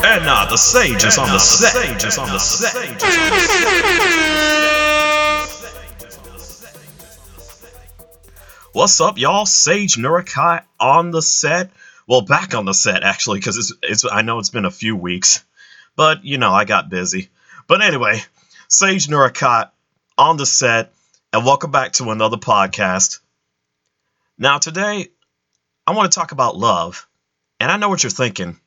And 0.00 0.24
now 0.24 0.46
the 0.46 0.56
sage 0.56 1.04
is 1.04 1.18
on 1.18 1.28
the 1.28 1.40
set. 1.40 1.72
Sage 1.72 2.04
is 2.04 2.18
on 2.18 2.28
the 2.28 2.38
set. 2.38 3.02
What's 8.72 9.00
up, 9.00 9.18
y'all? 9.18 9.44
Sage 9.44 9.96
Nurakai 9.96 10.62
on 10.78 11.10
the 11.10 11.20
set. 11.20 11.72
Well, 12.06 12.20
back 12.20 12.54
on 12.54 12.64
the 12.64 12.74
set 12.74 13.02
actually, 13.02 13.40
because 13.40 13.56
it's 13.56 13.72
it's. 13.82 14.04
I 14.08 14.22
know 14.22 14.38
it's 14.38 14.50
been 14.50 14.64
a 14.64 14.70
few 14.70 14.94
weeks, 14.94 15.44
but 15.96 16.24
you 16.24 16.38
know 16.38 16.52
I 16.52 16.64
got 16.64 16.88
busy. 16.88 17.30
But 17.66 17.82
anyway, 17.82 18.20
Sage 18.68 19.08
Nurakai 19.08 19.68
on 20.16 20.36
the 20.36 20.46
set, 20.46 20.92
and 21.32 21.44
welcome 21.44 21.72
back 21.72 21.94
to 21.94 22.10
another 22.10 22.36
podcast. 22.36 23.18
Now 24.38 24.58
today, 24.58 25.08
I 25.88 25.90
want 25.90 26.12
to 26.12 26.16
talk 26.16 26.30
about 26.30 26.56
love, 26.56 27.04
and 27.58 27.68
I 27.68 27.78
know 27.78 27.88
what 27.88 28.04
you're 28.04 28.10
thinking. 28.10 28.60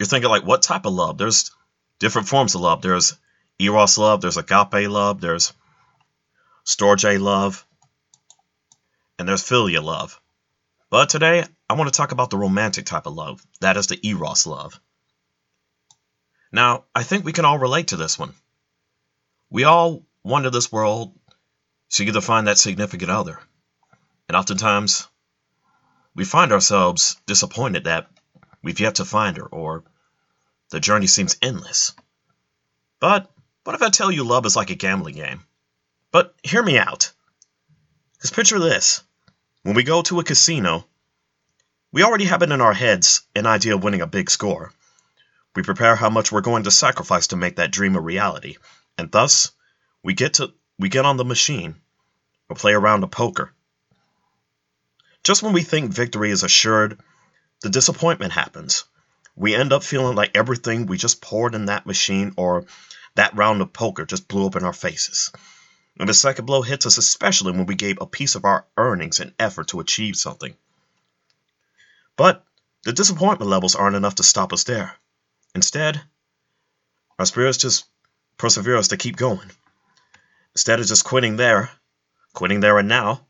You're 0.00 0.06
thinking 0.06 0.30
like, 0.30 0.46
what 0.46 0.62
type 0.62 0.86
of 0.86 0.94
love? 0.94 1.18
There's 1.18 1.50
different 1.98 2.26
forms 2.26 2.54
of 2.54 2.62
love. 2.62 2.80
There's 2.80 3.18
eros 3.58 3.98
love. 3.98 4.22
There's 4.22 4.38
agape 4.38 4.88
love. 4.88 5.20
There's 5.20 5.52
storge 6.64 7.20
love 7.20 7.66
and 9.18 9.28
there's 9.28 9.42
philia 9.42 9.82
love. 9.82 10.18
But 10.88 11.10
today, 11.10 11.44
I 11.68 11.74
want 11.74 11.92
to 11.92 11.96
talk 11.96 12.12
about 12.12 12.30
the 12.30 12.38
romantic 12.38 12.86
type 12.86 13.04
of 13.04 13.12
love. 13.12 13.42
That 13.60 13.76
is 13.76 13.88
the 13.88 14.00
eros 14.02 14.46
love. 14.46 14.80
Now, 16.50 16.84
I 16.94 17.02
think 17.02 17.26
we 17.26 17.34
can 17.34 17.44
all 17.44 17.58
relate 17.58 17.88
to 17.88 17.98
this 17.98 18.18
one. 18.18 18.32
We 19.50 19.64
all 19.64 20.06
wander 20.24 20.48
this 20.48 20.72
world 20.72 21.12
to 21.90 22.20
find 22.22 22.46
that 22.46 22.56
significant 22.56 23.10
other. 23.10 23.38
And 24.28 24.36
oftentimes, 24.36 25.06
we 26.14 26.24
find 26.24 26.52
ourselves 26.52 27.16
disappointed 27.26 27.84
that 27.84 28.08
we've 28.62 28.80
yet 28.80 28.96
to 28.96 29.04
find 29.04 29.36
her, 29.36 29.46
or 29.46 29.84
the 30.70 30.80
journey 30.80 31.06
seems 31.06 31.36
endless. 31.42 31.92
But 33.00 33.30
what 33.64 33.74
if 33.74 33.82
I 33.82 33.90
tell 33.90 34.10
you 34.10 34.24
love 34.24 34.46
is 34.46 34.56
like 34.56 34.70
a 34.70 34.74
gambling 34.74 35.16
game? 35.16 35.44
But 36.12 36.34
hear 36.42 36.62
me 36.62 36.78
out. 36.78 37.12
Because 38.14 38.30
picture 38.30 38.58
this 38.58 39.02
when 39.62 39.74
we 39.74 39.82
go 39.82 40.02
to 40.02 40.20
a 40.20 40.24
casino, 40.24 40.86
we 41.92 42.02
already 42.02 42.24
have 42.26 42.42
it 42.42 42.50
in 42.50 42.60
our 42.60 42.72
heads 42.72 43.22
an 43.34 43.46
idea 43.46 43.74
of 43.74 43.82
winning 43.82 44.00
a 44.00 44.06
big 44.06 44.30
score. 44.30 44.72
We 45.54 45.62
prepare 45.62 45.96
how 45.96 46.10
much 46.10 46.30
we're 46.30 46.40
going 46.40 46.64
to 46.64 46.70
sacrifice 46.70 47.28
to 47.28 47.36
make 47.36 47.56
that 47.56 47.72
dream 47.72 47.96
a 47.96 48.00
reality, 48.00 48.56
and 48.96 49.10
thus 49.10 49.50
we 50.02 50.14
get 50.14 50.34
to 50.34 50.52
we 50.78 50.88
get 50.88 51.04
on 51.04 51.16
the 51.16 51.24
machine 51.24 51.74
or 52.48 52.56
play 52.56 52.72
around 52.72 53.02
a 53.02 53.08
poker. 53.08 53.52
Just 55.22 55.42
when 55.42 55.52
we 55.52 55.62
think 55.62 55.92
victory 55.92 56.30
is 56.30 56.42
assured, 56.42 57.00
the 57.60 57.68
disappointment 57.68 58.32
happens. 58.32 58.84
We 59.36 59.54
end 59.54 59.72
up 59.72 59.82
feeling 59.82 60.16
like 60.16 60.36
everything 60.36 60.86
we 60.86 60.98
just 60.98 61.20
poured 61.20 61.54
in 61.54 61.66
that 61.66 61.86
machine 61.86 62.34
or 62.36 62.66
that 63.14 63.36
round 63.36 63.62
of 63.62 63.72
poker 63.72 64.04
just 64.04 64.28
blew 64.28 64.46
up 64.46 64.56
in 64.56 64.64
our 64.64 64.72
faces. 64.72 65.32
And 65.98 66.08
the 66.08 66.14
second 66.14 66.46
blow 66.46 66.62
hits 66.62 66.86
us 66.86 66.98
especially 66.98 67.52
when 67.52 67.66
we 67.66 67.74
gave 67.74 67.98
a 68.00 68.06
piece 68.06 68.34
of 68.34 68.44
our 68.44 68.66
earnings 68.76 69.20
and 69.20 69.34
effort 69.38 69.68
to 69.68 69.80
achieve 69.80 70.16
something. 70.16 70.56
But 72.16 72.44
the 72.84 72.92
disappointment 72.92 73.50
levels 73.50 73.74
aren't 73.74 73.96
enough 73.96 74.16
to 74.16 74.22
stop 74.22 74.52
us 74.52 74.64
there. 74.64 74.96
Instead, 75.54 76.00
our 77.18 77.26
spirits 77.26 77.58
just 77.58 77.84
persevere 78.38 78.76
us 78.76 78.88
to 78.88 78.96
keep 78.96 79.16
going. 79.16 79.50
Instead 80.54 80.80
of 80.80 80.86
just 80.86 81.04
quitting 81.04 81.36
there, 81.36 81.70
quitting 82.32 82.60
there 82.60 82.78
and 82.78 82.88
now, 82.88 83.26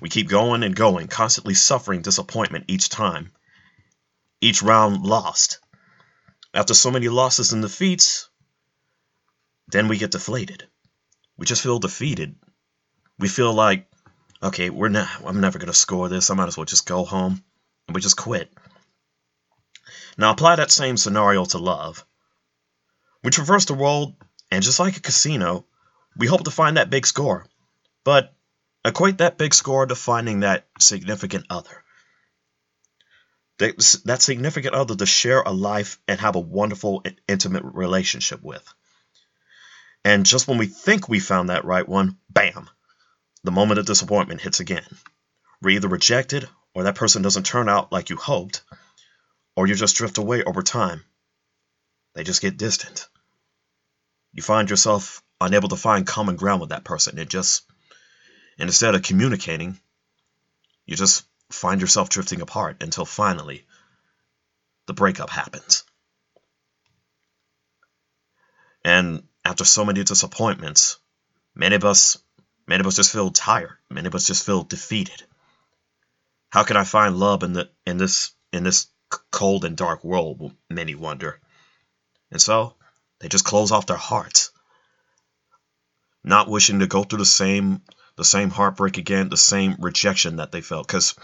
we 0.00 0.08
keep 0.08 0.28
going 0.28 0.62
and 0.62 0.74
going, 0.74 1.08
constantly 1.08 1.54
suffering 1.54 2.02
disappointment 2.02 2.64
each 2.68 2.88
time, 2.88 3.32
each 4.40 4.62
round 4.62 5.02
lost. 5.02 5.60
After 6.54 6.74
so 6.74 6.90
many 6.90 7.08
losses 7.08 7.52
and 7.52 7.62
defeats, 7.62 8.28
then 9.68 9.88
we 9.88 9.98
get 9.98 10.10
deflated 10.10 10.66
we 11.36 11.46
just 11.46 11.62
feel 11.62 11.78
defeated. 11.78 12.34
We 13.18 13.28
feel 13.28 13.52
like, 13.52 13.88
okay, 14.42 14.70
we're 14.70 14.88
not, 14.88 15.08
I'm 15.24 15.40
never 15.40 15.58
to 15.58 15.72
score 15.72 16.08
this. 16.08 16.30
I 16.30 16.34
might 16.34 16.48
as 16.48 16.56
well 16.56 16.64
just 16.64 16.86
go 16.86 17.04
home. 17.04 17.42
And 17.86 17.94
we 17.94 18.00
just 18.00 18.16
quit. 18.16 18.52
Now 20.18 20.30
apply 20.30 20.56
that 20.56 20.70
same 20.70 20.96
scenario 20.96 21.44
to 21.46 21.58
love. 21.58 22.04
We 23.22 23.30
traverse 23.30 23.66
the 23.66 23.74
world, 23.74 24.14
and 24.50 24.62
just 24.62 24.80
like 24.80 24.96
a 24.96 25.00
casino, 25.00 25.66
we 26.16 26.26
hope 26.26 26.44
to 26.44 26.50
find 26.50 26.76
that 26.76 26.90
big 26.90 27.06
score. 27.06 27.46
But 28.04 28.34
equate 28.84 29.18
that 29.18 29.38
big 29.38 29.52
score 29.52 29.86
to 29.86 29.94
finding 29.94 30.40
that 30.40 30.66
significant 30.78 31.46
other. 31.50 31.82
That, 33.58 34.20
significant 34.20 34.74
other 34.74 34.94
to 34.96 35.06
share 35.06 35.40
a 35.40 35.50
life 35.50 35.98
and 36.06 36.20
have 36.20 36.36
a 36.36 36.40
wonderful, 36.40 37.02
and 37.04 37.18
intimate 37.26 37.64
relationship 37.64 38.42
with. 38.42 38.62
And 40.04 40.26
just 40.26 40.46
when 40.46 40.58
we 40.58 40.66
think 40.66 41.08
we 41.08 41.20
found 41.20 41.48
that 41.48 41.64
right 41.64 41.88
one, 41.88 42.18
bam, 42.28 42.68
the 43.44 43.50
moment 43.50 43.80
of 43.80 43.86
disappointment 43.86 44.40
hits 44.40 44.60
again. 44.60 44.86
We're 45.62 45.76
either 45.76 45.88
rejected, 45.88 46.48
or 46.74 46.82
that 46.82 46.96
person 46.96 47.22
doesn't 47.22 47.46
turn 47.46 47.68
out 47.68 47.92
like 47.92 48.10
you 48.10 48.16
hoped, 48.16 48.62
or 49.56 49.66
you 49.66 49.74
just 49.74 49.96
drift 49.96 50.18
away 50.18 50.42
over 50.42 50.62
time. 50.62 51.02
They 52.14 52.24
just 52.24 52.42
get 52.42 52.58
distant. 52.58 53.08
You 54.32 54.42
find 54.42 54.68
yourself 54.68 55.22
unable 55.40 55.70
to 55.70 55.76
find 55.76 56.06
common 56.06 56.36
ground 56.36 56.60
with 56.60 56.70
that 56.70 56.84
person. 56.84 57.18
It 57.18 57.28
just, 57.28 57.62
and 58.58 58.68
instead 58.68 58.94
of 58.94 59.02
communicating, 59.02 59.78
you 60.84 60.94
just 60.94 61.24
find 61.50 61.80
yourself 61.80 62.08
drifting 62.08 62.40
apart 62.40 62.82
until 62.82 63.04
finally 63.04 63.64
the 64.86 64.94
breakup 64.94 65.30
happens. 65.30 65.84
And 68.84 69.26
after 69.44 69.64
so 69.64 69.84
many 69.84 70.04
disappointments, 70.04 70.98
many 71.54 71.74
of 71.74 71.84
us 71.84 72.18
many 72.66 72.80
of 72.80 72.86
us 72.86 72.96
just 72.96 73.12
feel 73.12 73.30
tired. 73.30 73.78
Many 73.90 74.06
of 74.06 74.14
us 74.14 74.26
just 74.26 74.44
feel 74.44 74.62
defeated. 74.62 75.24
How 76.50 76.64
can 76.64 76.76
I 76.76 76.84
find 76.84 77.16
love 77.16 77.42
in 77.42 77.52
the 77.52 77.70
in 77.84 77.96
this 77.96 78.32
in 78.52 78.64
this 78.64 78.86
cold 79.30 79.64
and 79.64 79.76
dark 79.76 80.04
world? 80.04 80.54
Many 80.70 80.94
wonder. 80.94 81.40
And 82.30 82.40
so 82.40 82.74
they 83.18 83.28
just 83.28 83.44
close 83.44 83.70
off 83.72 83.86
their 83.86 83.96
hearts, 83.96 84.50
not 86.24 86.48
wishing 86.48 86.80
to 86.80 86.86
go 86.86 87.04
through 87.04 87.18
the 87.18 87.26
same 87.26 87.82
the 88.16 88.24
same 88.24 88.50
heartbreak 88.50 88.98
again, 88.98 89.28
the 89.28 89.36
same 89.36 89.76
rejection 89.78 90.36
that 90.36 90.52
they 90.52 90.60
felt. 90.60 90.86
Because 90.86 91.14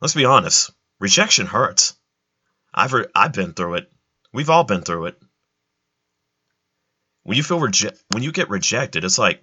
let's 0.00 0.14
be 0.14 0.24
honest, 0.24 0.70
rejection 1.00 1.46
hurts. 1.46 1.94
I've 2.74 2.94
I've 3.14 3.32
been 3.32 3.52
through 3.52 3.76
it. 3.76 3.92
We've 4.32 4.50
all 4.50 4.64
been 4.64 4.82
through 4.82 5.06
it 5.06 5.18
when 7.26 7.36
you 7.36 7.42
feel 7.42 7.58
reject 7.58 8.00
when 8.12 8.22
you 8.22 8.30
get 8.30 8.50
rejected, 8.50 9.02
it's 9.02 9.18
like 9.18 9.42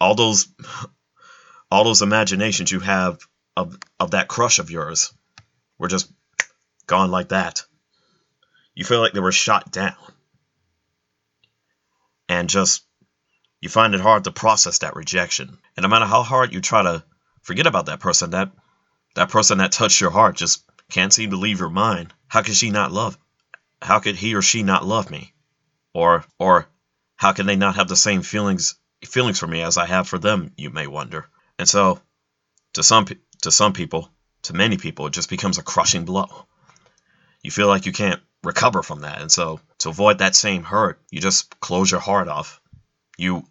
all 0.00 0.16
those 0.16 0.48
all 1.70 1.84
those 1.84 2.02
imaginations 2.02 2.72
you 2.72 2.80
have 2.80 3.20
of 3.56 3.78
of 4.00 4.10
that 4.10 4.26
crush 4.26 4.58
of 4.58 4.68
yours 4.68 5.14
were 5.78 5.86
just 5.86 6.12
gone 6.88 7.12
like 7.12 7.28
that. 7.28 7.62
You 8.74 8.84
feel 8.84 9.00
like 9.00 9.12
they 9.12 9.20
were 9.20 9.30
shot 9.30 9.70
down. 9.70 9.94
And 12.28 12.50
just 12.50 12.84
you 13.60 13.68
find 13.68 13.94
it 13.94 14.00
hard 14.00 14.24
to 14.24 14.32
process 14.32 14.78
that 14.78 14.96
rejection. 14.96 15.58
And 15.76 15.82
no 15.82 15.88
matter 15.88 16.06
how 16.06 16.22
hard 16.22 16.52
you 16.52 16.60
try 16.60 16.82
to 16.82 17.04
forget 17.42 17.66
about 17.66 17.86
that 17.86 18.00
person, 18.00 18.30
that 18.30 18.52
that 19.14 19.30
person 19.30 19.58
that 19.58 19.72
touched 19.72 20.00
your 20.00 20.10
heart 20.10 20.36
just 20.36 20.64
can't 20.90 21.12
seem 21.12 21.30
to 21.30 21.36
leave 21.36 21.60
your 21.60 21.70
mind. 21.70 22.14
How 22.28 22.42
could 22.42 22.54
she 22.54 22.70
not 22.70 22.92
love? 22.92 23.18
How 23.82 23.98
could 23.98 24.16
he 24.16 24.34
or 24.34 24.42
she 24.42 24.62
not 24.62 24.86
love 24.86 25.10
me? 25.10 25.34
Or 25.92 26.24
or 26.38 26.68
how 27.16 27.32
can 27.32 27.46
they 27.46 27.56
not 27.56 27.76
have 27.76 27.88
the 27.88 27.96
same 27.96 28.22
feelings 28.22 28.76
feelings 29.04 29.38
for 29.38 29.46
me 29.46 29.62
as 29.62 29.76
I 29.76 29.86
have 29.86 30.08
for 30.08 30.18
them, 30.18 30.52
you 30.56 30.70
may 30.70 30.86
wonder. 30.86 31.28
And 31.58 31.68
so 31.68 32.00
to 32.74 32.82
some 32.82 33.06
to 33.42 33.50
some 33.50 33.72
people, 33.72 34.10
to 34.42 34.52
many 34.52 34.76
people, 34.76 35.06
it 35.06 35.12
just 35.12 35.30
becomes 35.30 35.58
a 35.58 35.62
crushing 35.62 36.04
blow. 36.04 36.46
You 37.42 37.50
feel 37.50 37.68
like 37.68 37.86
you 37.86 37.92
can't 37.92 38.20
recover 38.42 38.82
from 38.82 39.00
that. 39.00 39.20
And 39.20 39.30
so 39.30 39.60
to 39.78 39.88
avoid 39.88 40.18
that 40.18 40.36
same 40.36 40.62
hurt, 40.62 41.00
you 41.10 41.20
just 41.20 41.58
close 41.60 41.90
your 41.90 42.00
heart 42.00 42.28
off. 42.28 42.60
You 43.16 43.44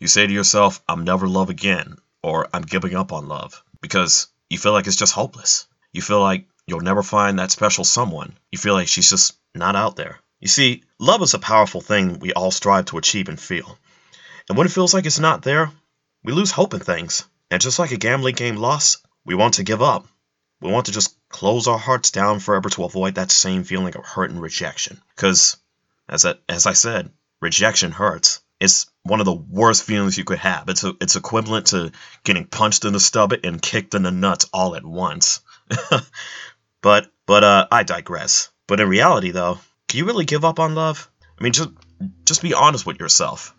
you 0.00 0.08
say 0.08 0.26
to 0.26 0.32
yourself, 0.32 0.82
I'm 0.88 1.04
never 1.04 1.28
love 1.28 1.50
again, 1.50 1.96
or 2.22 2.48
I'm 2.52 2.62
giving 2.62 2.96
up 2.96 3.12
on 3.12 3.28
love 3.28 3.62
because 3.80 4.28
you 4.48 4.58
feel 4.58 4.72
like 4.72 4.86
it's 4.86 4.96
just 4.96 5.12
hopeless. 5.12 5.68
You 5.92 6.02
feel 6.02 6.20
like 6.20 6.46
you'll 6.66 6.80
never 6.80 7.02
find 7.02 7.38
that 7.38 7.50
special 7.50 7.84
someone. 7.84 8.36
You 8.50 8.58
feel 8.58 8.74
like 8.74 8.88
she's 8.88 9.10
just 9.10 9.38
not 9.54 9.76
out 9.76 9.96
there. 9.96 10.18
You 10.40 10.48
see, 10.48 10.84
love 10.98 11.22
is 11.22 11.34
a 11.34 11.38
powerful 11.38 11.82
thing 11.82 12.18
we 12.18 12.32
all 12.32 12.50
strive 12.50 12.86
to 12.86 12.98
achieve 12.98 13.28
and 13.28 13.38
feel. 13.38 13.78
And 14.48 14.56
when 14.56 14.66
it 14.66 14.72
feels 14.72 14.94
like 14.94 15.04
it's 15.04 15.18
not 15.18 15.42
there, 15.42 15.70
we 16.24 16.32
lose 16.32 16.50
hope 16.50 16.74
in 16.74 16.80
things. 16.80 17.24
And 17.50 17.60
just 17.60 17.78
like 17.78 17.92
a 17.92 17.96
gambling 17.96 18.36
game 18.36 18.56
loss, 18.56 18.98
we 19.26 19.34
want 19.34 19.54
to 19.54 19.64
give 19.64 19.82
up. 19.82 20.06
We 20.60 20.70
want 20.70 20.86
to 20.86 20.92
just 20.92 21.16
close 21.28 21.66
our 21.66 21.78
hearts 21.78 22.10
down 22.10 22.40
forever 22.40 22.68
to 22.70 22.84
avoid 22.84 23.16
that 23.16 23.30
same 23.30 23.64
feeling 23.64 23.94
of 23.96 24.04
hurt 24.04 24.30
and 24.30 24.40
rejection. 24.40 25.00
Because, 25.14 25.56
as 26.08 26.24
I, 26.24 26.34
as 26.48 26.66
I 26.66 26.72
said, 26.72 27.10
rejection 27.40 27.92
hurts. 27.92 28.40
It's 28.60 28.86
one 29.02 29.20
of 29.20 29.26
the 29.26 29.32
worst 29.32 29.84
feelings 29.84 30.18
you 30.18 30.24
could 30.24 30.38
have. 30.38 30.68
It's 30.68 30.84
a, 30.84 30.94
it's 31.00 31.16
equivalent 31.16 31.68
to 31.68 31.92
getting 32.24 32.44
punched 32.44 32.84
in 32.84 32.92
the 32.92 33.00
stomach 33.00 33.40
and 33.44 33.60
kicked 33.60 33.94
in 33.94 34.02
the 34.02 34.10
nuts 34.10 34.48
all 34.52 34.76
at 34.76 34.84
once. 34.84 35.40
but 36.82 37.10
but 37.26 37.44
uh, 37.44 37.66
I 37.72 37.82
digress. 37.82 38.50
But 38.66 38.80
in 38.80 38.88
reality, 38.88 39.30
though, 39.30 39.58
can 39.88 39.98
you 39.98 40.04
really 40.04 40.26
give 40.26 40.44
up 40.44 40.60
on 40.60 40.74
love? 40.74 41.10
I 41.38 41.42
mean, 41.42 41.52
just 41.52 41.70
just 42.24 42.42
be 42.42 42.54
honest 42.54 42.84
with 42.84 43.00
yourself. 43.00 43.54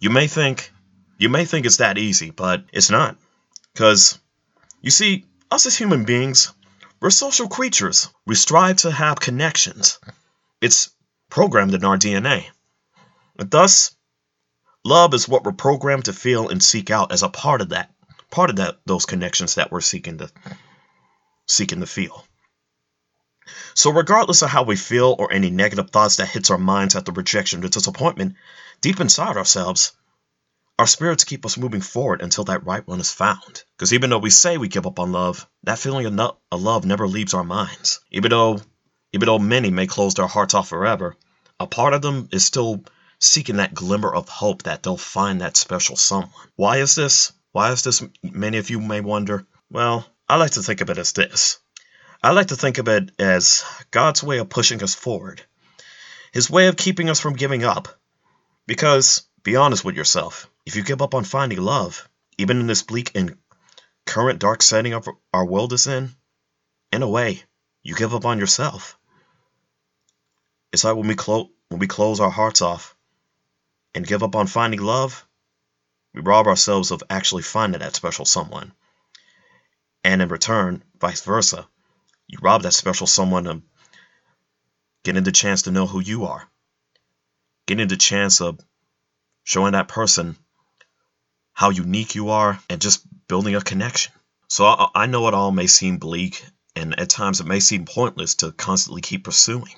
You 0.00 0.10
may 0.10 0.26
think 0.26 0.72
you 1.18 1.28
may 1.28 1.44
think 1.44 1.66
it's 1.66 1.76
that 1.76 1.98
easy, 1.98 2.30
but 2.30 2.64
it's 2.72 2.90
not. 2.90 3.18
Cuz 3.74 4.18
you 4.80 4.90
see, 4.90 5.26
us 5.50 5.66
as 5.66 5.76
human 5.76 6.04
beings, 6.04 6.52
we're 7.00 7.10
social 7.10 7.48
creatures. 7.48 8.08
We 8.26 8.34
strive 8.34 8.76
to 8.78 8.90
have 8.90 9.20
connections. 9.20 9.98
It's 10.60 10.90
programmed 11.28 11.74
in 11.74 11.84
our 11.84 11.98
DNA. 11.98 12.46
Thus, 13.36 13.94
love 14.84 15.12
is 15.14 15.28
what 15.28 15.44
we're 15.44 15.52
programmed 15.52 16.04
to 16.06 16.12
feel 16.12 16.48
and 16.48 16.62
seek 16.62 16.90
out 16.90 17.12
as 17.12 17.22
a 17.22 17.28
part 17.28 17.60
of 17.60 17.70
that, 17.70 17.92
part 18.30 18.50
of 18.50 18.56
that 18.56 18.78
those 18.86 19.06
connections 19.06 19.56
that 19.56 19.72
we're 19.72 19.80
seeking 19.80 20.18
to 20.18 20.30
seeking 21.46 21.80
to 21.80 21.86
feel. 21.86 22.24
So 23.74 23.90
regardless 23.90 24.42
of 24.42 24.50
how 24.50 24.62
we 24.62 24.76
feel 24.76 25.16
or 25.18 25.32
any 25.32 25.50
negative 25.50 25.90
thoughts 25.90 26.16
that 26.16 26.28
hits 26.28 26.50
our 26.50 26.58
minds 26.58 26.94
at 26.94 27.04
the 27.04 27.12
rejection 27.12 27.64
or 27.64 27.68
disappointment, 27.68 28.36
deep 28.80 29.00
inside 29.00 29.36
ourselves, 29.36 29.92
our 30.78 30.86
spirits 30.86 31.24
keep 31.24 31.44
us 31.44 31.58
moving 31.58 31.80
forward 31.80 32.22
until 32.22 32.44
that 32.44 32.64
right 32.64 32.86
one 32.86 33.00
is 33.00 33.12
found. 33.12 33.64
Because 33.76 33.92
even 33.92 34.10
though 34.10 34.18
we 34.18 34.30
say 34.30 34.56
we 34.56 34.68
give 34.68 34.86
up 34.86 34.98
on 34.98 35.12
love, 35.12 35.46
that 35.64 35.78
feeling 35.78 36.06
of, 36.06 36.12
no- 36.12 36.38
of 36.50 36.62
love 36.62 36.84
never 36.84 37.06
leaves 37.06 37.34
our 37.34 37.44
minds. 37.44 38.00
Even 38.10 38.30
though, 38.30 38.60
even 39.12 39.26
though 39.26 39.38
many 39.38 39.70
may 39.70 39.86
close 39.86 40.14
their 40.14 40.26
hearts 40.26 40.54
off 40.54 40.68
forever, 40.68 41.16
a 41.60 41.66
part 41.66 41.94
of 41.94 42.02
them 42.02 42.28
is 42.32 42.44
still 42.44 42.82
seeking 43.18 43.56
that 43.56 43.74
glimmer 43.74 44.14
of 44.14 44.28
hope 44.28 44.64
that 44.64 44.82
they'll 44.82 44.96
find 44.96 45.40
that 45.40 45.56
special 45.56 45.96
someone. 45.96 46.30
Why 46.56 46.78
is 46.78 46.94
this? 46.94 47.32
Why 47.52 47.72
is 47.72 47.82
this? 47.82 48.02
Many 48.22 48.58
of 48.58 48.70
you 48.70 48.80
may 48.80 49.00
wonder. 49.00 49.46
Well, 49.70 50.06
I 50.28 50.36
like 50.36 50.52
to 50.52 50.62
think 50.62 50.80
of 50.80 50.90
it 50.90 50.98
as 50.98 51.12
this. 51.12 51.58
I 52.22 52.32
like 52.32 52.48
to 52.48 52.56
think 52.56 52.78
of 52.78 52.88
it 52.88 53.10
as 53.18 53.64
God's 53.90 54.22
way 54.22 54.38
of 54.38 54.48
pushing 54.48 54.82
us 54.82 54.94
forward, 54.94 55.42
His 56.32 56.50
way 56.50 56.68
of 56.68 56.76
keeping 56.76 57.10
us 57.10 57.20
from 57.20 57.34
giving 57.34 57.64
up. 57.64 57.88
Because, 58.66 59.22
be 59.42 59.56
honest 59.56 59.84
with 59.84 59.94
yourself, 59.94 60.48
if 60.64 60.74
you 60.74 60.82
give 60.82 61.02
up 61.02 61.14
on 61.14 61.24
finding 61.24 61.60
love, 61.60 62.08
even 62.38 62.60
in 62.60 62.66
this 62.66 62.82
bleak 62.82 63.12
and 63.14 63.36
current 64.06 64.38
dark 64.38 64.62
setting 64.62 64.94
of 64.94 65.08
our 65.32 65.44
world 65.44 65.72
is 65.74 65.86
in, 65.86 66.14
in 66.92 67.02
a 67.02 67.08
way, 67.08 67.42
you 67.82 67.94
give 67.94 68.14
up 68.14 68.24
on 68.24 68.38
yourself. 68.38 68.98
It's 70.72 70.84
like 70.84 70.96
when 70.96 71.08
we, 71.08 71.14
clo- 71.14 71.50
when 71.68 71.78
we 71.78 71.86
close 71.86 72.20
our 72.20 72.30
hearts 72.30 72.62
off 72.62 72.93
and 73.94 74.06
give 74.06 74.22
up 74.22 74.34
on 74.34 74.46
finding 74.46 74.82
love, 74.82 75.26
we 76.12 76.20
rob 76.20 76.46
ourselves 76.46 76.90
of 76.90 77.02
actually 77.10 77.42
finding 77.42 77.80
that 77.80 77.96
special 77.96 78.24
someone. 78.24 78.72
And 80.02 80.20
in 80.20 80.28
return, 80.28 80.82
vice 81.00 81.22
versa, 81.22 81.66
you 82.26 82.38
rob 82.42 82.62
that 82.62 82.72
special 82.72 83.06
someone 83.06 83.46
of 83.46 83.62
getting 85.02 85.24
the 85.24 85.32
chance 85.32 85.62
to 85.62 85.70
know 85.70 85.86
who 85.86 86.00
you 86.00 86.24
are, 86.24 86.48
getting 87.66 87.88
the 87.88 87.96
chance 87.96 88.40
of 88.40 88.60
showing 89.44 89.72
that 89.72 89.88
person 89.88 90.36
how 91.52 91.70
unique 91.70 92.14
you 92.14 92.30
are, 92.30 92.58
and 92.68 92.80
just 92.80 93.06
building 93.28 93.54
a 93.54 93.60
connection. 93.60 94.12
So 94.48 94.66
I, 94.66 94.88
I 94.94 95.06
know 95.06 95.28
it 95.28 95.34
all 95.34 95.52
may 95.52 95.68
seem 95.68 95.98
bleak, 95.98 96.44
and 96.74 96.98
at 96.98 97.08
times 97.08 97.40
it 97.40 97.46
may 97.46 97.60
seem 97.60 97.84
pointless 97.84 98.36
to 98.36 98.50
constantly 98.50 99.02
keep 99.02 99.24
pursuing. 99.24 99.74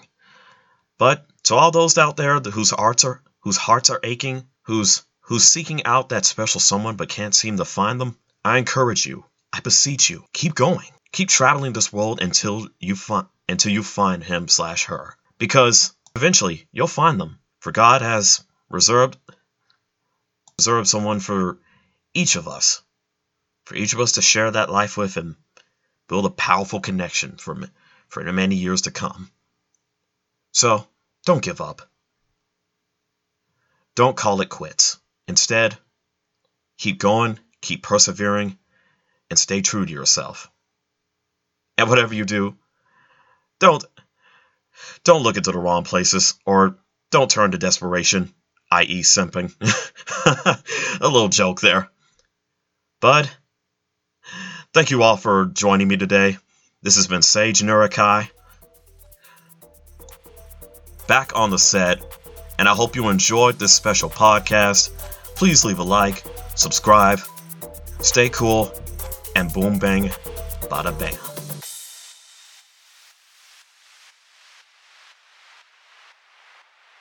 But 0.98 1.26
to 1.44 1.54
all 1.54 1.70
those 1.70 1.98
out 1.98 2.16
there 2.16 2.40
whose 2.40 2.70
hearts 2.70 3.04
are 3.04 3.22
whose 3.46 3.56
hearts 3.56 3.90
are 3.90 4.00
aching, 4.02 4.44
who's 4.62 5.04
who's 5.20 5.44
seeking 5.44 5.86
out 5.86 6.08
that 6.08 6.24
special 6.24 6.60
someone 6.60 6.96
but 6.96 7.08
can't 7.08 7.32
seem 7.32 7.56
to 7.56 7.64
find 7.64 8.00
them, 8.00 8.18
I 8.44 8.58
encourage 8.58 9.06
you, 9.06 9.24
I 9.52 9.60
beseech 9.60 10.10
you, 10.10 10.24
keep 10.32 10.56
going. 10.56 10.88
Keep 11.12 11.28
traveling 11.28 11.72
this 11.72 11.92
world 11.92 12.20
until 12.20 12.66
you 12.80 12.96
find 12.96 13.28
until 13.48 13.70
you 13.70 13.84
find 13.84 14.24
him 14.24 14.48
slash 14.48 14.86
her. 14.86 15.16
Because 15.38 15.94
eventually 16.16 16.66
you'll 16.72 16.88
find 16.88 17.20
them. 17.20 17.38
For 17.60 17.70
God 17.70 18.02
has 18.02 18.42
reserved 18.68 19.16
reserved 20.58 20.88
someone 20.88 21.20
for 21.20 21.60
each 22.14 22.34
of 22.34 22.48
us. 22.48 22.82
For 23.64 23.76
each 23.76 23.92
of 23.92 24.00
us 24.00 24.12
to 24.12 24.22
share 24.22 24.50
that 24.50 24.72
life 24.72 24.96
with 24.96 25.16
and 25.16 25.36
build 26.08 26.26
a 26.26 26.30
powerful 26.30 26.80
connection 26.80 27.36
for, 27.36 27.56
for 28.08 28.24
many 28.24 28.56
years 28.56 28.82
to 28.82 28.90
come. 28.90 29.30
So, 30.50 30.88
don't 31.24 31.44
give 31.44 31.60
up. 31.60 31.88
Don't 33.96 34.16
call 34.16 34.42
it 34.42 34.50
quits. 34.50 34.98
Instead, 35.26 35.76
keep 36.78 36.98
going, 36.98 37.40
keep 37.62 37.82
persevering, 37.82 38.58
and 39.30 39.38
stay 39.38 39.62
true 39.62 39.84
to 39.84 39.92
yourself. 39.92 40.50
And 41.78 41.88
whatever 41.88 42.14
you 42.14 42.24
do, 42.24 42.56
don't 43.58 43.82
don't 45.02 45.22
look 45.22 45.38
into 45.38 45.50
the 45.50 45.58
wrong 45.58 45.84
places 45.84 46.34
or 46.44 46.78
don't 47.10 47.30
turn 47.30 47.52
to 47.52 47.58
desperation, 47.58 48.34
i.e. 48.70 49.00
simping. 49.00 49.54
a 51.00 51.08
little 51.08 51.28
joke 51.28 51.62
there. 51.62 51.88
But 53.00 53.34
thank 54.74 54.90
you 54.90 55.02
all 55.02 55.16
for 55.16 55.46
joining 55.46 55.88
me 55.88 55.96
today. 55.96 56.36
This 56.82 56.96
has 56.96 57.06
been 57.06 57.22
Sage 57.22 57.62
Nurakai. 57.62 58.28
Back 61.06 61.32
on 61.34 61.50
the 61.50 61.58
set, 61.58 62.02
and 62.58 62.68
I 62.68 62.74
hope 62.74 62.96
you 62.96 63.08
enjoyed 63.08 63.58
this 63.58 63.72
special 63.74 64.10
podcast. 64.10 64.90
Please 65.34 65.64
leave 65.64 65.78
a 65.78 65.82
like, 65.82 66.22
subscribe, 66.54 67.20
stay 68.00 68.28
cool, 68.28 68.72
and 69.34 69.52
boom 69.52 69.78
bang, 69.78 70.08
bada 70.70 70.98
bam. 70.98 71.35